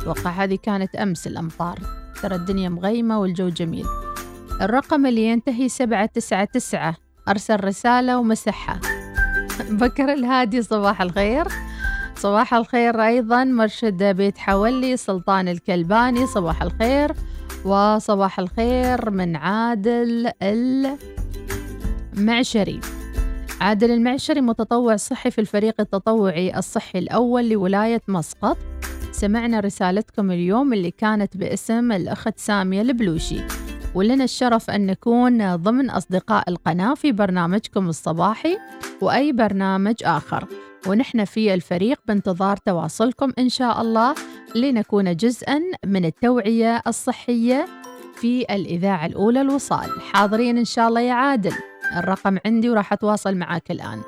[0.00, 1.78] أتوقع هذه كانت أمس الأمطار.
[2.22, 3.86] ترى الدنيا مغيمة والجو جميل.
[4.60, 6.96] الرقم اللي ينتهي سبعة تسعة تسعة.
[7.28, 8.80] أرسل رسالة ومسحها.
[9.80, 11.44] بكر الهادي صباح الخير.
[12.20, 13.44] صباح الخير أيضا.
[13.44, 17.12] مرشد بيت حولي سلطان الكلباني صباح الخير.
[17.64, 20.30] وصباح الخير من عادل
[22.12, 22.80] المعشري.
[23.60, 28.56] عادل المعشري متطوع صحي في الفريق التطوعي الصحي الأول لولاية مسقط.
[29.12, 33.40] سمعنا رسالتكم اليوم اللي كانت باسم الأخت سامية البلوشي.
[33.94, 38.58] ولنا الشرف أن نكون ضمن أصدقاء القناة في برنامجكم الصباحي
[39.00, 40.48] وأي برنامج آخر.
[40.86, 44.14] ونحن في الفريق بانتظار تواصلكم إن شاء الله
[44.54, 47.66] لنكون جزءا من التوعية الصحية
[48.14, 50.00] في الإذاعة الأولى الوصال.
[50.00, 51.52] حاضرين إن شاء الله يا عادل.
[51.96, 54.02] الرقم عندي وراح أتواصل معك الآن.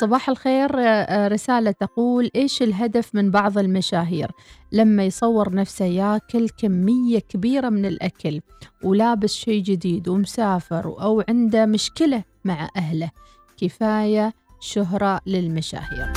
[0.00, 4.30] صباح الخير آه، رسالة تقول إيش الهدف من بعض المشاهير؟
[4.72, 8.40] لما يصور نفسه ياكل كمية كبيرة من الأكل
[8.84, 13.10] ولابس شيء جديد ومسافر أو عنده مشكلة مع أهله.
[13.56, 14.32] كفاية
[14.62, 16.12] شهرة للمشاهير.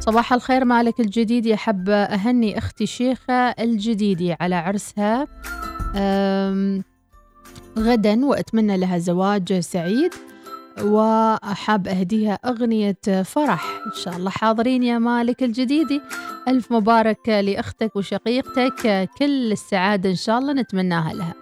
[0.00, 1.54] صباح الخير مالك الجديد.
[1.54, 5.26] حب أهني أختي شيخة الجديدي على عرسها.
[7.78, 10.10] غدا وأتمنى لها زواج سعيد
[10.82, 13.82] وأحب أهديها أغنية فرح.
[13.86, 16.00] إن شاء الله حاضرين يا مالك الجديدي
[16.48, 21.34] ألف مبارك لأختك وشقيقتك كل السعادة إن شاء الله نتمناها لها.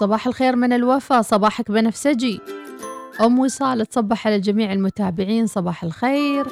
[0.00, 2.40] صباح الخير من الوفا صباحك بنفسجي.
[3.20, 6.46] أم وصال تصبح على جميع المتابعين صباح الخير.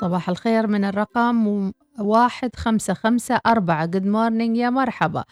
[0.00, 3.86] صباح الخير من الرقم واحد خمسة خمسة أربعة.
[3.86, 5.24] good morning يا مرحبا.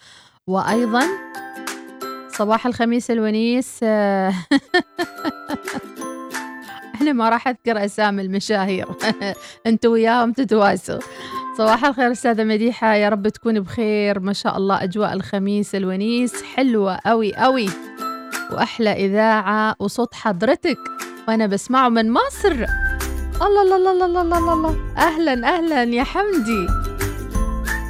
[0.47, 1.03] وأيضا
[2.29, 3.83] صباح الخميس الونيس.
[6.95, 8.87] إحنا ما راح أذكر أسامي المشاهير.
[9.67, 10.99] أنتوا وياهم تتواسوا
[11.59, 12.95] صباح الخير أستاذة مديحة.
[12.95, 14.21] يا رب تكوني بخير.
[14.21, 17.69] ما شاء الله أجواء الخميس الونيس حلوة قوي قوي
[18.53, 20.79] وأحلى إذاعة وصوت حضرتك
[21.29, 22.53] وأنا بسمعه من مصر.
[23.43, 24.77] الله الله الله الله الله الله.
[24.97, 26.67] أهلا أهلا يا حمدي.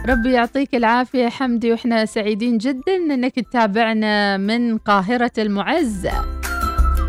[0.08, 6.08] ربي يعطيك العافية يا حمدي وإحنا سعيدين جدا إنك تتابعنا من قاهرة المعز.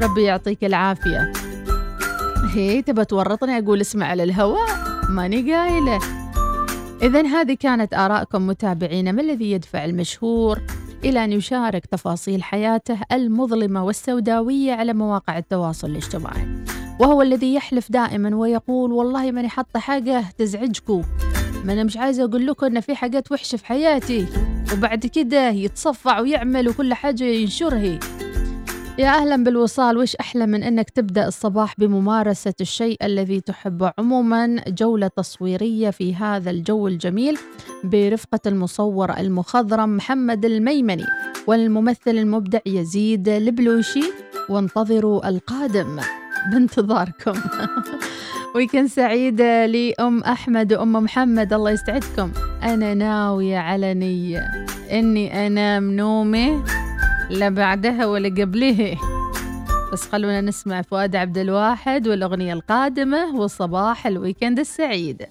[0.02, 1.34] ربي يعطيك العافية.
[2.54, 4.70] هي تبى تورطني أقول اسمع على الهواء؟
[5.10, 6.00] ماني قايلة.
[7.02, 10.60] إذا هذه كانت آراءكم متابعينا ما الذي يدفع المشهور؟
[11.04, 16.48] إلى أن يشارك تفاصيل حياته المظلمة والسوداوية على مواقع التواصل الاجتماعي.
[17.00, 21.04] وهو الذي يحلف دائما ويقول والله ماني حاطة حاجة تزعجكم.
[21.66, 24.26] ما أنا مش عايزة أقول لكم إن في حاجات وحشة في حياتي.
[24.74, 28.00] وبعد كده يتصفع ويعمل وكل حاجة ينشرها.
[29.00, 35.08] يا أهلا بالوصال وش أحلى من أنك تبدأ الصباح بممارسة الشيء الذي تحبه؟ عموما جولة
[35.08, 37.38] تصويرية في هذا الجو الجميل
[37.84, 41.06] برفقة المصور المخضرم محمد الميمني
[41.48, 44.04] والممثل المبدع يزيد البلوشي
[44.50, 46.00] وانتظروا القادم
[46.52, 47.34] بانتظاركم.
[48.56, 52.32] ويكن سعيد لأم أحمد وأم محمد الله يسعدكم.
[52.64, 54.66] أنا ناوية على نية.
[54.92, 56.64] إني أنام نومي
[57.30, 58.98] لا بعدها ولا قبلها
[59.94, 65.26] بس خلونا نسمع فؤاد عبد الواحد والأغنية القادمة وصباح الويكند السعيد.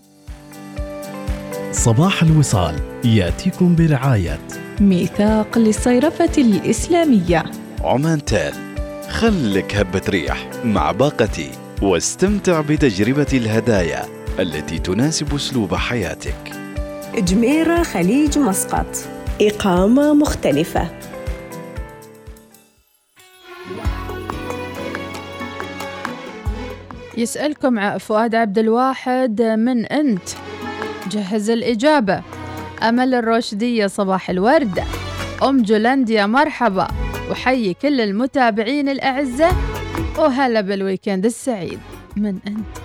[1.73, 2.75] صباح الوصال
[3.05, 4.39] يأتيكم برعاية
[4.81, 7.45] ميثاق للصيرفة الإسلامية.
[7.81, 8.55] عمان تال
[9.09, 11.51] خلك هبة ريح مع باقتي
[11.83, 14.05] واستمتع بتجربة الهدايا
[14.39, 16.53] التي تناسب أسلوب حياتك.
[17.19, 18.87] جميرة خليج مسقط.
[19.41, 20.89] إقامة مختلفة.
[27.19, 30.29] يسألكم فؤاد عبد الواحد من أنت؟
[31.11, 32.23] جهز الإجابة.
[32.83, 34.85] أمل الرشدية صباح الورد.
[35.43, 36.89] أم جولنديا مرحبا.
[37.31, 39.49] وحيي كل المتابعين الأعزة.
[40.19, 41.79] وهلا بالويكند السعيد.
[42.17, 42.79] من أنت؟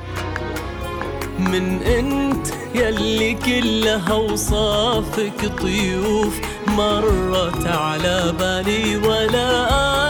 [1.40, 10.03] من أنت يلي كلها وصافك طيوف مرت على بالي ولا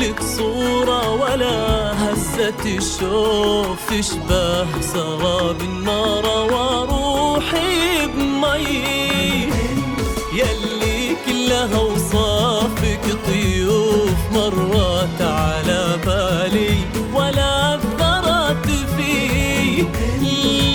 [0.00, 3.90] لك صورة ولا هزة الشوف.
[3.90, 9.48] تشبه سراب النار وروحي بمي.
[10.32, 16.76] يلي كلها وصافك طيوف مرت على بالي
[17.14, 19.86] ولا أثرت في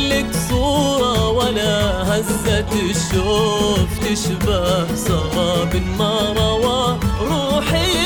[0.09, 8.04] لك صورة ولا هزة الشوف تشبه سراب النار وروحي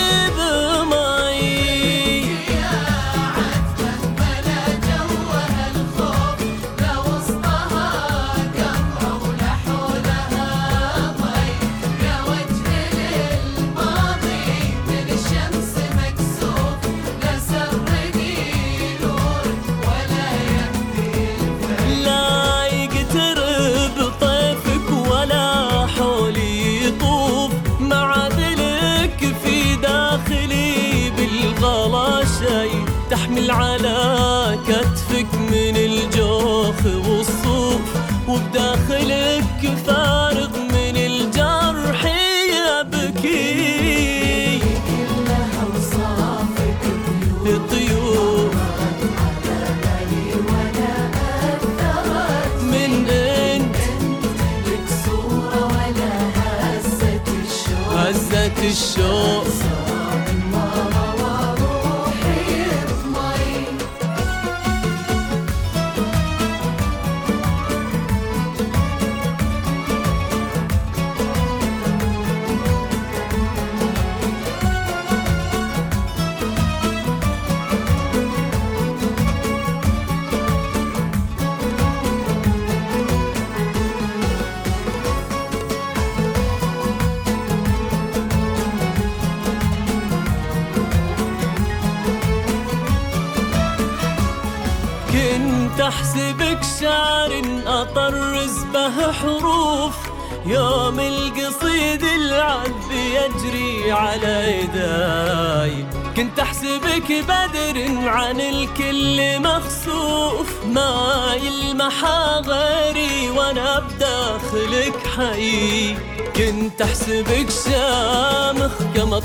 [103.40, 105.86] يجري على يداي.
[106.16, 110.48] كنت أحسبك بدر عن الكل مخسوف.
[110.74, 112.06] ما يلمح
[112.46, 115.96] غيري وأنا بداخلك حي.
[116.36, 119.18] كنت أحسبك شامخ كما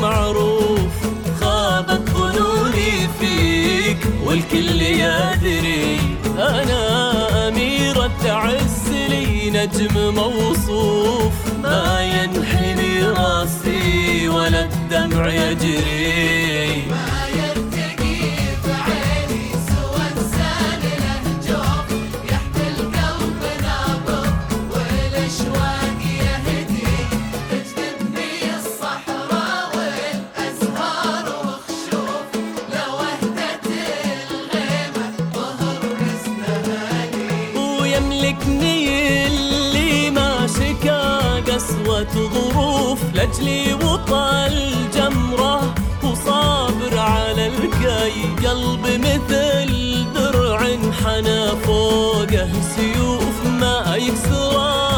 [0.00, 0.92] معروف.
[1.40, 6.00] خابت ظنوني فيك والكل يدري.
[6.38, 11.32] أنا أميرة عز لي نجم موصوف.
[11.62, 16.84] ما ينحني راسي ولا الدمع يجري.
[51.66, 54.93] فوقه سيوف ما يكسره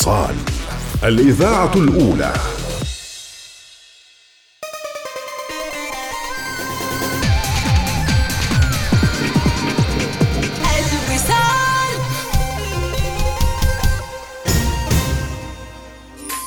[0.00, 0.36] الوصال
[1.04, 2.32] الإذاعة الأولى.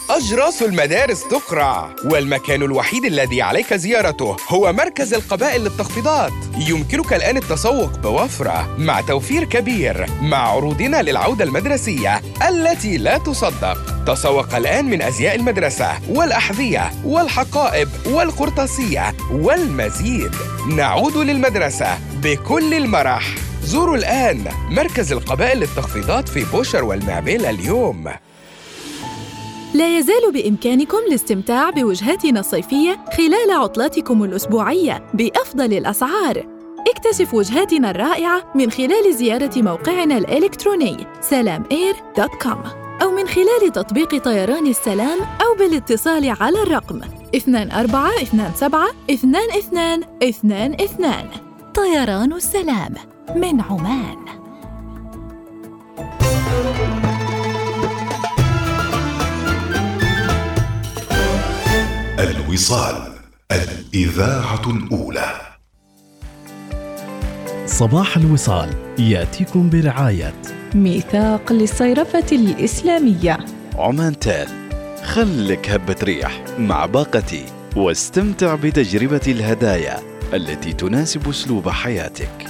[0.09, 6.31] أجراس المدارس تقرع والمكان الوحيد الذي عليك زيارته هو مركز القبائل للتخفيضات.
[6.57, 12.21] يمكنك الآن التسوق بوفرة مع توفير كبير مع عروضنا للعودة المدرسية.
[12.49, 14.05] التي لا تصدق.
[14.07, 20.31] تسوق الآن من أزياء المدرسة والأحذية والحقائب والقرطاسية والمزيد.
[20.75, 23.35] نعود للمدرسة بكل المرح.
[23.63, 28.09] زوروا الآن مركز القبائل للتخفيضات في بوشر والمعبيل اليوم.
[29.73, 36.52] لا يزال بإمكانكم الاستمتاع بوجهاتنا الصيفية خلال عطلاتكم الأسبوعية بأفضل الأسعار.
[36.87, 42.57] اكتشف وجهاتنا الرائعة من خلال زيارة موقعنا الإلكتروني سلاماير.com
[43.01, 47.01] أو من خلال تطبيق طيران السلام أو بالاتصال على الرقم
[47.35, 51.13] 2427 2222
[51.75, 52.93] طيران السلام
[53.35, 54.17] من عمان.
[62.19, 63.13] الوصال
[63.51, 65.52] الإذاعة الأولى.
[67.65, 70.33] صباح الوصال يأتيكم برعاية.
[70.75, 73.37] ميثاق للصيرفة الإسلامية.
[73.75, 74.47] عمان تال
[75.03, 77.45] خلك هبة ريح مع باقتي
[77.75, 79.99] واستمتع بتجربة الهدايا
[80.33, 82.47] التي تناسب أسلوب حياتك.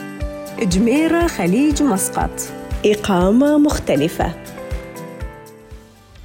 [0.61, 2.41] جميرة خليج مسقط.
[2.85, 4.42] إقامة مختلفة.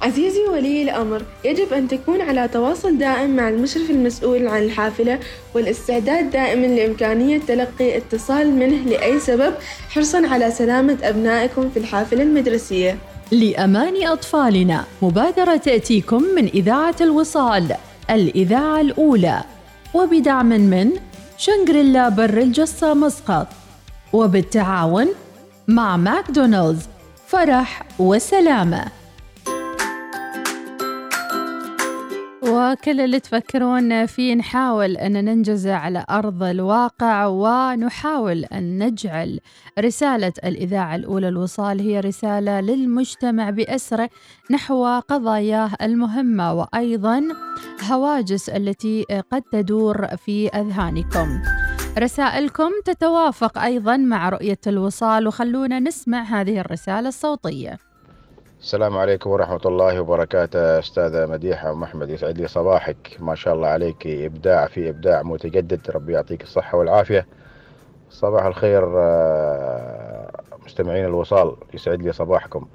[0.01, 5.19] عزيزي ولي الأمر يجب أن تكون على تواصل دائم مع المشرف المسؤول عن الحافلة
[5.55, 9.53] والاستعداد دائما لإمكانية تلقي اتصال منه لأي سبب
[9.89, 12.97] حرصا على سلامة أبنائكم في الحافلة المدرسية.
[13.31, 17.75] لأمان أطفالنا مبادرة تأتيكم من إذاعة الوصال
[18.09, 19.43] الإذاعة الأولى.
[19.93, 20.91] وبدعم من
[21.37, 23.47] شنغريلا بر الجصة مسقط.
[24.13, 25.07] وبالتعاون
[25.67, 26.87] مع ماكدونالدز
[27.27, 28.98] فرح وسلامة.
[32.59, 39.39] وكل اللي تفكرون فيه نحاول أن ننجزه على أرض الواقع ونحاول أن نجعل
[39.79, 44.09] رسالة الإذاعة الأولى الوصال هي رسالة للمجتمع بأسره
[44.51, 47.23] نحو قضاياه المهمة وأيضا
[47.91, 51.27] هواجس التي قد تدور في أذهانكم.
[51.99, 57.88] رسائلكم تتوافق أيضا مع رؤية الوصال وخلونا نسمع هذه الرسالة الصوتية.
[58.59, 63.17] السلام عليكم ورحمة الله وبركاته أستاذة مديحة أم أحمد يسعد لي صباحك.
[63.19, 65.91] ما شاء الله عليك إبداع في إبداع متجدد.
[65.91, 67.27] ربي يعطيك الصحة والعافية.
[68.09, 70.31] صباح الخير آه،
[70.65, 72.67] مستمعين الوصال يسعد لي صباحكم.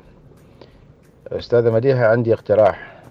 [1.33, 3.03] أستاذة مديحة عندي اقتراح.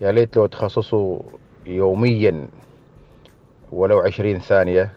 [0.00, 1.18] يا ليت لو تخصصوا
[1.66, 2.48] يوميا
[3.72, 4.92] ولو عشرين ثانية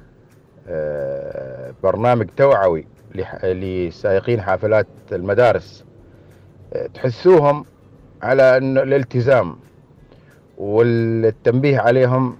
[0.67, 2.87] آه، برنامج توعوي
[3.43, 5.90] لسائقين حافلات المدارس.
[6.93, 7.65] تحسوهم
[8.21, 9.55] على إنه الالتزام
[10.57, 12.35] والتنبيه عليهم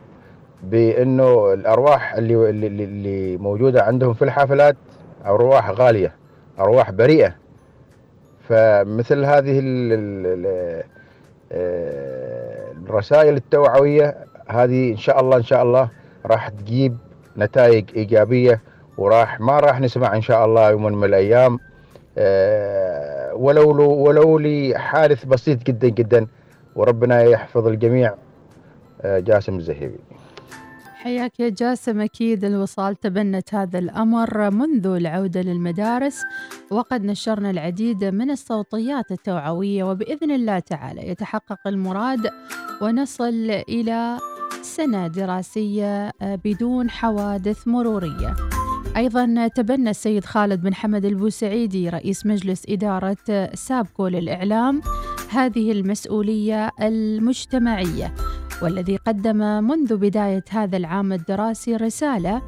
[0.63, 4.75] بإنه الأرواح اللي اللي, موجودة عندهم في الحافلات
[5.25, 6.15] أرواح غالية
[6.59, 7.35] أرواح بريئة.
[8.49, 9.61] فمثل هذه
[11.51, 14.17] آه، الرسائل التوعوية
[14.47, 15.89] هذه إن شاء الله إن شاء الله
[16.25, 16.97] راح تجيب
[17.37, 18.61] نتائج إيجابية
[18.97, 21.59] وراح ما راح نسمع إن شاء الله يوم من الأيام
[23.33, 26.27] ولو لو ولو لحادث بسيط جدا جدا
[26.75, 28.15] وربنا يحفظ الجميع.
[29.01, 29.99] آه، جاسم الزهيبي
[30.95, 32.01] حياك يا جاسم.
[32.01, 36.21] أكيد الوصال تبنت هذا الأمر منذ العودة للمدارس
[36.71, 42.29] وقد نشرنا العديد من الصوتيات التوعوية وبإذن الله تعالى يتحقق المراد
[42.81, 44.17] ونصل إلى
[44.61, 48.35] سنة دراسية آه، بدون حوادث مرورية.
[48.97, 54.81] أيضا تبنى السيد خالد بن حمد البوسعيدي رئيس مجلس إدارة سابكو للإعلام
[55.29, 58.13] هذه المسؤولية المجتمعية
[58.61, 62.41] والذي قدم منذ بداية هذا العام الدراسي رسالة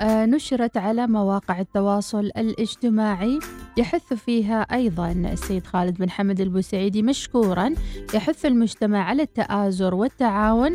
[0.00, 3.38] آه، نشرت على مواقع التواصل الاجتماعي.
[3.76, 7.74] يحث فيها أيضا السيد خالد بن حمد البوسعيدي مشكورا
[8.14, 10.72] يحث المجتمع على التآزر والتعاون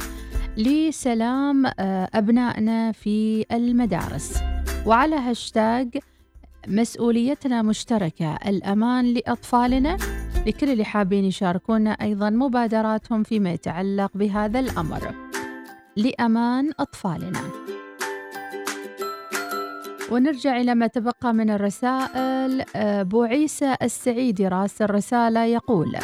[0.58, 4.57] لسلام آه، أبنائنا في المدارس.
[4.88, 5.97] وعلى هاشتاج
[6.67, 9.97] مسؤوليتنا مشتركة الأمان لأطفالنا
[10.45, 15.15] لكل اللي حابين يشاركونا أيضا مبادراتهم فيما يتعلق بهذا الأمر.
[15.97, 17.41] لأمان أطفالنا.
[20.11, 22.61] ونرجع إلى ما تبقى من الرسائل.
[22.75, 25.97] آه، أبو عيسى السعيدي راسل رسالة يقول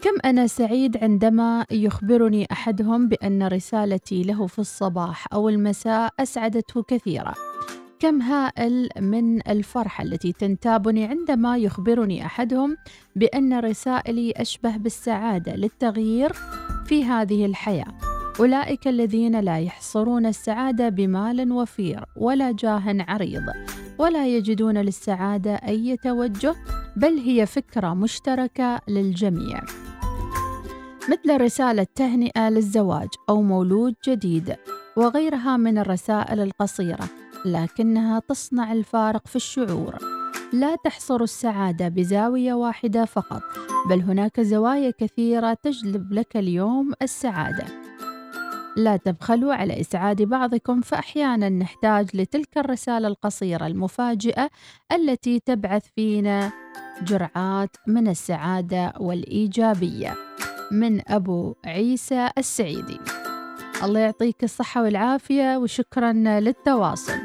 [0.00, 7.34] كم أنا سعيد عندما يخبرني أحدهم بأن رسالتي له في الصباح أو المساء أسعدته كثيرا.
[8.00, 12.76] كم هائل من الفرحة التي تنتابني عندما يخبرني أحدهم
[13.16, 16.32] بأن رسائلي أشبه بالسعادة للتغيير
[16.86, 17.94] في هذه الحياة.
[18.40, 23.42] أولئك الذين لا يحصرون السعادة بمال وفير ولا جاه عريض
[23.98, 26.54] ولا يجدون للسعادة أي توجه
[26.96, 29.60] بل هي فكرة مشتركة للجميع.
[31.08, 34.56] مثل رسالة تهنئة للزواج أو مولود جديد
[34.96, 37.17] وغيرها من الرسائل القصيرة.
[37.44, 39.98] لكنها تصنع الفارق في الشعور.
[40.52, 43.42] لا تحصر السعادة بزاوية واحدة فقط
[43.88, 47.64] بل هناك زوايا كثيرة تجلب لك اليوم السعادة.
[48.76, 54.50] لا تبخلوا على إسعاد بعضكم فأحيانا نحتاج لتلك الرسالة القصيرة المفاجئة
[54.92, 56.52] التي تبعث فينا
[57.02, 60.14] جرعات من السعادة والإيجابية.
[60.72, 62.98] من أبو عيسى السعيدي.
[63.82, 67.18] الله يعطيك الصحة والعافية وشكرا للتواصل.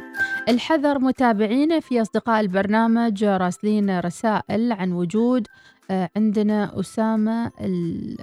[0.49, 5.47] الحذر متابعينا في أصدقاء البرنامج راسلين رسائل عن وجود
[5.91, 8.17] آه، عندنا أسامة ال...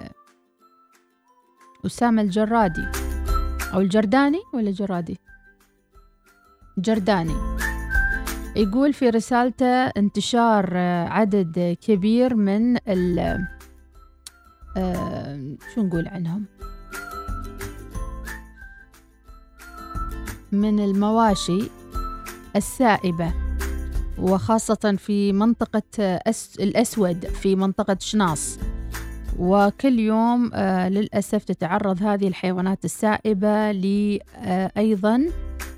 [1.85, 2.87] أسامة الجرادي.
[3.73, 5.19] أو الجرداني ولا جرادي؟
[6.77, 7.35] جرداني.
[8.55, 13.19] يقول في رسالته انتشار آه، عدد كبير من ال
[14.77, 16.45] آه، شو نقول عنهم؟
[20.51, 21.61] من المواشي
[22.55, 23.33] السائبة
[24.19, 28.59] وخاصة في منطقة أس الأسود في منطقة شناص.
[29.39, 35.25] وكل يوم آه، للأسف تتعرض هذه الحيوانات السائبة لأيضا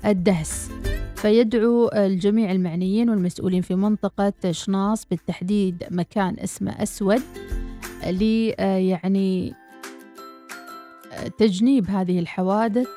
[0.04, 0.70] الدهس.
[1.16, 7.22] فيدعو الجميع المعنيين والمسؤولين في منطقة شناص بالتحديد مكان اسمه أسود
[8.06, 9.54] ل آه، يعني
[11.12, 12.88] آه، تجنيب هذه الحوادث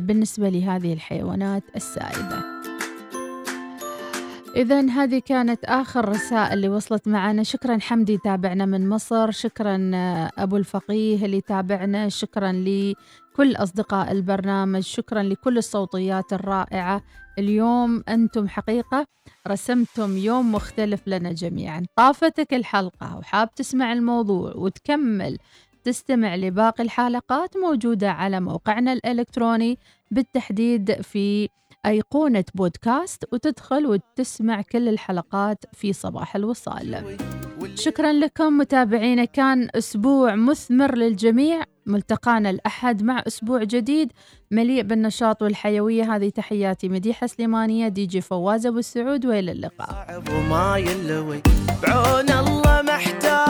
[0.00, 2.54] بالنسبة لهذه الحيوانات السائبة
[4.56, 7.42] إذا هذه كانت آخر رسائل اللي وصلت معنا.
[7.42, 9.30] شكرا حمدي تابعنا من مصر.
[9.30, 12.08] شكرا آه، أبو الفقيه اللي تابعنا.
[12.08, 14.80] شكرا لكل أصدقاء البرنامج.
[14.82, 17.02] شكرا لكل الصوتيات الرائعة.
[17.38, 19.06] اليوم أنتم حقيقة
[19.48, 21.86] رسمتم يوم مختلف لنا جميعا.
[21.96, 25.38] طافتك الحلقة وحاب تسمع الموضوع وتكمل
[25.84, 29.78] تستمع لباقي الحلقات موجودة على موقعنا الإلكتروني
[30.10, 31.48] بالتحديد في
[31.86, 37.16] أيقونة بودكاست وتدخل وتسمع كل الحلقات في صباح الوصال.
[37.74, 39.24] شكرا لكم متابعينا.
[39.24, 41.62] كان أسبوع مثمر للجميع.
[41.86, 44.12] ملتقانا الأحد مع أسبوع جديد.
[44.50, 46.16] مليء بالنشاط والحيوية.
[46.16, 49.26] هذه تحياتي مديحة سليمانية دي جي فواز أبو السعود.
[49.26, 50.22] وإلى اللقاء.
[51.82, 53.43] بعون الله محتاج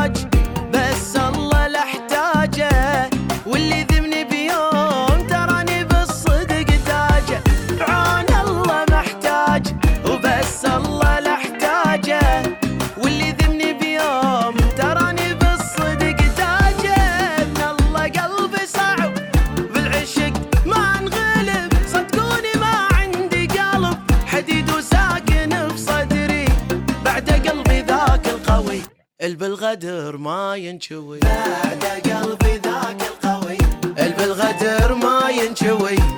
[29.25, 31.18] البالغدر ما ينشوي.
[31.20, 33.59] بعد قلبي ذاك القوي.
[33.99, 36.14] البالغدر ما ينشوي.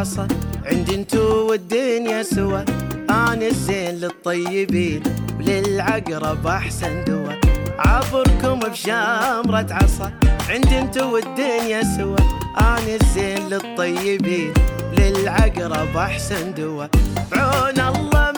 [0.00, 0.28] بشامرة عصا
[0.64, 2.64] عندي انتو والدنيا سوا.
[3.10, 5.02] أنا الزين للطيبين
[5.38, 7.32] وللعقرب أحسن دوا.
[7.78, 10.12] عبركم بشامرة عصا
[10.48, 12.16] عندي انتو والدنيا سوا.
[12.60, 14.54] أنا الزين للطيبين
[14.98, 16.86] للعقرب أحسن دوا.
[17.32, 18.29] بعون الله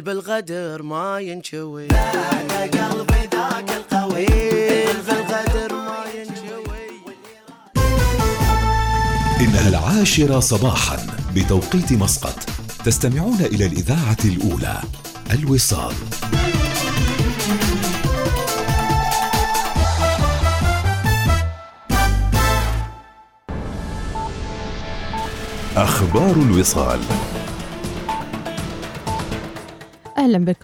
[0.00, 4.26] البالغدر ما ينشوي بعد قلبي ذاك القوي
[4.90, 6.88] البالغدر ما ينشوي.
[9.40, 12.38] إنها العاشرة صباحا بتوقيت مسقط
[12.84, 14.80] تستمعون إلى الإذاعة الأولى
[15.30, 15.94] الوصال.
[25.76, 27.00] أخبار الوصال.
[30.30, 30.54] أهلا بكم